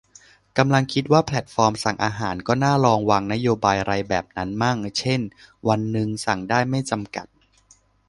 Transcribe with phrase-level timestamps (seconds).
[0.57, 5.21] กำลังคิดว่า แพลตฟอร์มสั่งอาหารก็น่าลองวางนโยบายไรแบบนั้นมั่ง เช่น
[5.67, 7.27] วันนึงสั่งได้ไม่จำกัด